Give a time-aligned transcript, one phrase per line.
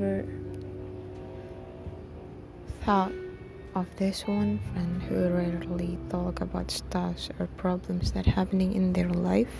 [0.00, 0.24] ever
[2.80, 3.12] thought
[3.76, 9.12] of this one friend who rarely talk about stuff or problems that happening in their
[9.12, 9.52] life?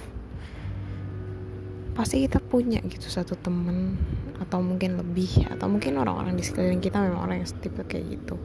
[1.93, 4.01] Pasti kita punya gitu satu temen
[4.41, 8.41] atau mungkin lebih atau mungkin orang-orang di sekeliling kita memang orang yang tipe kayak gitu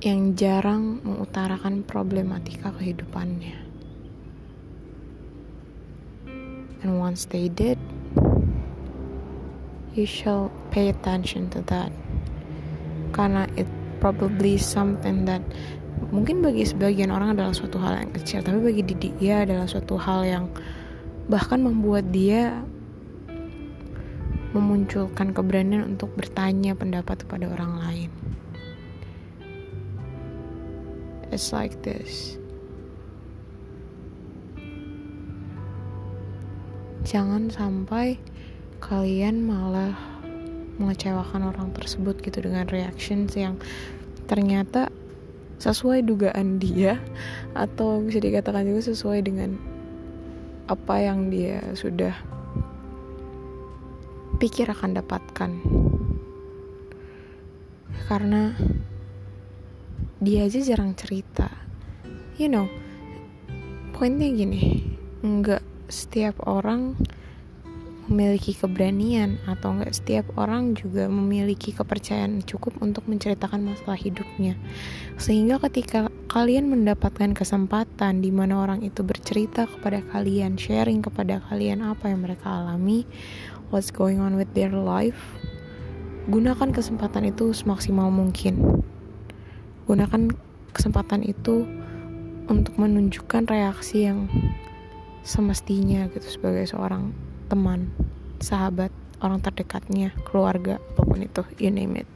[0.00, 3.58] yang jarang mengutarakan problematika kehidupannya.
[6.80, 7.76] And once they did,
[9.94, 11.90] you shall pay attention to that.
[13.10, 13.66] Karena it
[13.98, 15.42] probably something that
[16.14, 18.82] mungkin bagi sebagian orang adalah suatu hal yang kecil, tapi bagi
[19.18, 20.44] dia adalah suatu hal yang
[21.26, 22.62] bahkan membuat dia
[24.50, 28.10] memunculkan keberanian untuk bertanya pendapat kepada orang lain.
[31.30, 32.34] It's like this.
[37.06, 38.18] Jangan sampai
[38.80, 39.94] kalian malah
[40.80, 43.60] mengecewakan orang tersebut gitu dengan reactions yang
[44.24, 44.88] ternyata
[45.60, 46.96] sesuai dugaan dia
[47.52, 49.60] atau bisa dikatakan juga sesuai dengan
[50.72, 52.16] apa yang dia sudah
[54.40, 55.50] pikir akan dapatkan.
[58.08, 58.56] Karena
[60.24, 61.52] dia aja jarang cerita.
[62.40, 62.66] You know
[64.00, 65.60] poinnya gini nggak
[65.92, 66.96] setiap orang
[68.10, 74.58] memiliki keberanian atau nggak setiap orang juga memiliki kepercayaan cukup untuk menceritakan masalah hidupnya.
[75.14, 81.86] Sehingga ketika kalian mendapatkan kesempatan di mana orang itu bercerita kepada kalian sharing kepada kalian
[81.86, 83.06] apa yang mereka alami
[83.70, 85.38] what's going on with their life
[86.30, 88.82] gunakan kesempatan itu semaksimal mungkin.
[89.88, 90.30] Gunakan
[90.70, 91.66] kesempatan itu
[92.46, 94.30] untuk menunjukkan reaksi yang
[95.26, 97.10] semestinya gitu sebagai seorang
[97.50, 97.90] teman,
[98.38, 102.10] sahabat, orang terdekatnya, keluarga, apa pun itu, you name it.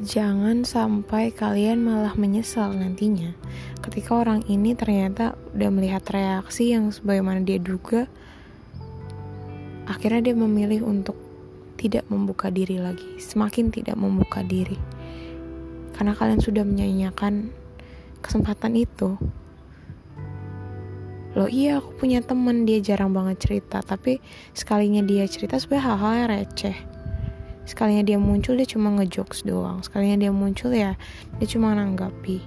[0.00, 3.36] Jangan sampai kalian malah menyesal nantinya
[3.84, 8.08] ketika orang ini ternyata udah melihat reaksi yang sebagaimana dia duga
[9.84, 11.20] akhirnya dia memilih untuk
[11.76, 14.80] tidak membuka diri lagi, semakin tidak membuka diri
[16.00, 17.52] karena kalian sudah menyanyiakan
[18.24, 19.20] kesempatan itu
[21.40, 23.80] lo iya aku punya temen dia jarang banget cerita.
[23.80, 24.20] Tapi
[24.52, 26.76] sekalinya dia cerita sebenarnya hal-hal yang receh.
[27.64, 29.80] Sekalinya dia muncul dia cuma ngejokes doang.
[29.80, 31.00] Sekalinya dia muncul ya
[31.40, 32.44] dia cuma nanggapi.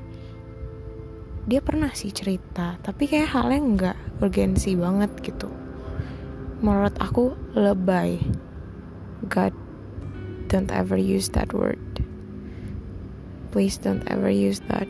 [1.50, 5.50] Dia pernah sih cerita tapi kayak halnya nggak urgensi banget gitu.
[6.62, 8.22] Menurut aku lebay.
[9.26, 9.58] God
[10.54, 11.82] don't ever use that word.
[13.50, 14.86] Please don't ever use that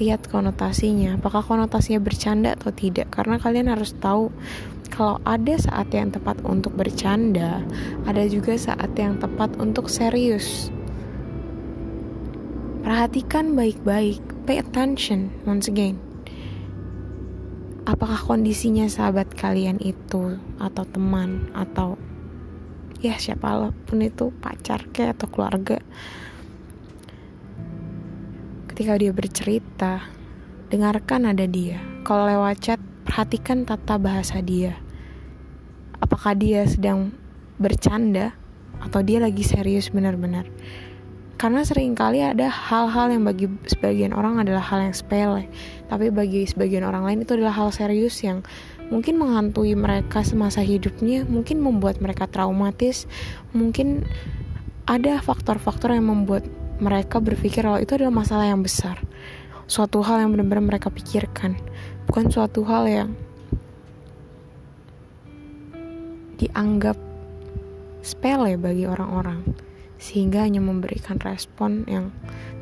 [0.00, 3.12] lihat konotasinya apakah konotasinya bercanda atau tidak.
[3.12, 4.32] Karena kalian harus tahu
[4.88, 7.60] kalau ada saat yang tepat untuk bercanda
[8.08, 10.72] ada juga saat yang tepat untuk serius.
[12.80, 16.00] Perhatikan baik-baik pay attention once again.
[17.84, 22.00] Apakah kondisinya sahabat kalian itu atau teman atau
[23.00, 25.78] ya siapa pun itu pacar kayak atau keluarga
[28.70, 30.06] ketika dia bercerita,
[30.70, 31.82] dengarkan ada dia.
[32.06, 34.78] Kalau lewat chat, perhatikan tata bahasa dia.
[35.98, 37.10] Apakah dia sedang
[37.58, 38.30] bercanda
[38.78, 40.46] atau dia lagi serius benar-benar?
[41.34, 45.50] Karena sering kali ada hal-hal yang bagi sebagian orang adalah hal yang sepele,
[45.90, 48.44] tapi bagi sebagian orang lain itu adalah hal serius yang
[48.92, 53.08] mungkin menghantui mereka semasa hidupnya, mungkin membuat mereka traumatis,
[53.56, 54.04] mungkin
[54.84, 56.44] ada faktor-faktor yang membuat
[56.80, 58.96] mereka berpikir kalau itu adalah masalah yang besar.
[59.68, 61.60] Suatu hal yang benar-benar mereka pikirkan.
[62.08, 63.10] Bukan suatu hal yang
[66.40, 66.96] dianggap
[68.00, 69.44] sepele bagi orang-orang.
[70.00, 72.08] Sehingga hanya memberikan respon yang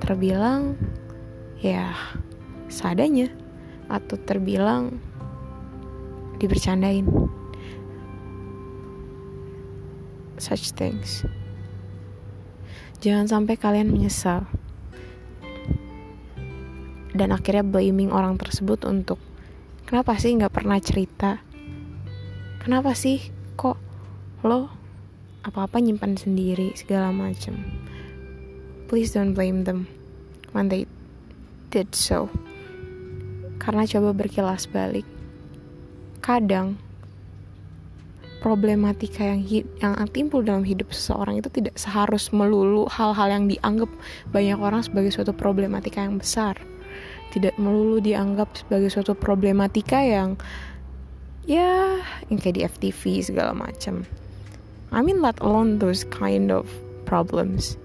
[0.03, 0.75] terbilang
[1.63, 1.95] ya
[2.67, 3.31] seadanya.
[3.87, 4.99] Atau terbilang
[6.43, 7.07] dibercandain.
[10.39, 11.23] Such things
[12.99, 14.49] Jangan sampai kalian menyesal.
[17.15, 19.19] Dan akhirnya blaming orang tersebut untuk
[19.87, 21.43] kenapa sih nggak pernah cerita?
[22.63, 23.23] Kenapa sih
[23.59, 23.79] kok
[24.47, 24.71] lo
[25.43, 26.75] apa-apa nyimpan sendiri?
[26.75, 27.59] segala macam
[28.89, 29.85] please don't blame them
[30.57, 30.89] when they
[31.69, 32.33] did so.
[33.61, 35.05] Karena coba berkilas balik.
[36.25, 36.81] Kadang
[38.39, 39.43] problematika yang
[39.83, 43.91] yang timbul dalam hidup seseorang itu tidak seharus melulu hal-hal yang dianggap
[44.31, 46.59] banyak orang sebagai suatu problematika yang besar.
[47.35, 50.39] Tidak melulu dianggap sebagai suatu problematika yang
[51.45, 52.01] ya
[52.31, 54.07] yang kayak di FTV segala macam.
[54.95, 56.71] I mean let alone those kind of
[57.05, 57.77] problems.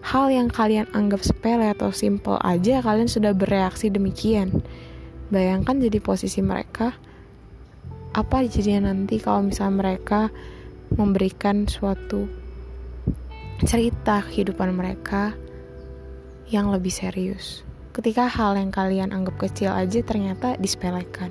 [0.00, 4.64] Hal yang kalian anggap sepele atau simple aja kalian sudah bereaksi demikian.
[5.28, 6.96] Bayangkan jadi posisi mereka.
[8.10, 10.34] Apa jadinya nanti kalau misalnya mereka
[10.98, 12.26] memberikan suatu
[13.62, 15.38] cerita kehidupan mereka
[16.50, 17.62] yang lebih serius.
[17.94, 21.30] Ketika hal yang kalian anggap kecil aja ternyata disepelekan.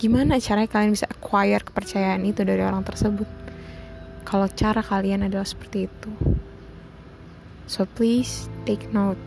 [0.00, 3.28] Gimana caranya kalian bisa acquire kepercayaan itu dari orang tersebut?
[4.24, 6.10] Kalau cara kalian adalah seperti itu.
[7.68, 9.20] So please take note.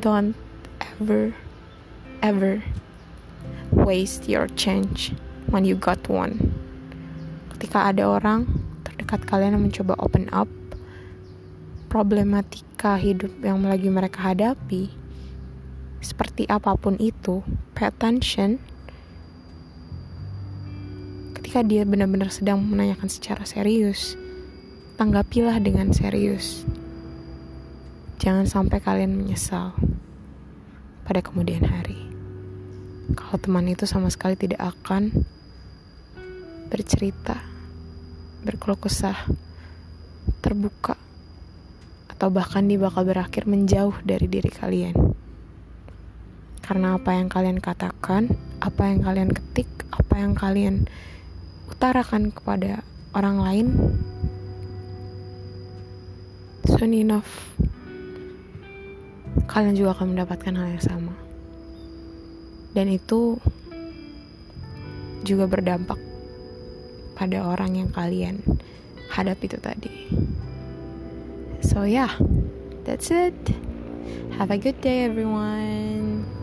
[0.00, 0.32] Don't
[0.80, 1.36] ever,
[2.24, 2.64] ever
[3.68, 5.12] waste your change
[5.52, 6.40] when you got one.
[7.54, 8.48] Ketika ada orang
[8.82, 10.48] terdekat kalian yang mencoba open up
[11.92, 14.88] problematika hidup yang lagi mereka hadapi,
[16.00, 17.44] seperti apa pun itu,
[17.76, 18.56] pay attention
[21.36, 24.16] ketika dia benar-benar sedang menanyakan secara serius,
[24.96, 26.64] tanggapilah dengan serius.
[28.16, 29.76] Jangan sampai kalian menyesal
[31.04, 32.00] pada kemudian hari.
[33.12, 35.28] Kalau teman itu sama sekali tidak akan
[36.72, 37.36] bercerita,
[38.48, 39.28] berkeluh kesah,
[40.40, 40.96] terbuka
[42.08, 44.96] atau bahkan dia bakal berakhir menjauh dari diri kalian.
[46.64, 48.32] Karena apa yang kalian katakan,
[48.64, 50.88] apa yang kalian ketik, apa yang kalian
[51.68, 52.80] utarakan kepada
[53.12, 53.66] orang lain,
[56.64, 57.52] soon enough,
[59.44, 61.12] kalian juga akan mendapatkan hal yang sama.
[62.72, 63.36] Dan itu
[65.20, 66.11] juga berdampak
[67.22, 68.42] pada orang yang kalian
[69.14, 69.94] hadapi itu tadi.
[71.62, 72.18] So, yeah,
[72.82, 73.38] that's it.
[74.34, 76.41] Have a good day, everyone.